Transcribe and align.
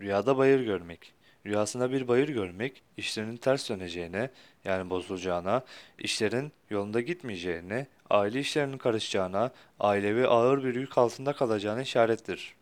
Rüyada 0.00 0.38
bayır 0.38 0.60
görmek. 0.60 1.12
Rüyasında 1.46 1.92
bir 1.92 2.08
bayır 2.08 2.28
görmek, 2.28 2.82
işlerin 2.96 3.36
ters 3.36 3.70
döneceğine, 3.70 4.30
yani 4.64 4.90
bozulacağına, 4.90 5.64
işlerin 5.98 6.52
yolunda 6.70 7.00
gitmeyeceğine, 7.00 7.86
aile 8.10 8.40
işlerinin 8.40 8.78
karışacağına, 8.78 9.50
ailevi 9.80 10.26
ağır 10.26 10.64
bir 10.64 10.74
yük 10.74 10.98
altında 10.98 11.32
kalacağına 11.32 11.82
işarettir. 11.82 12.54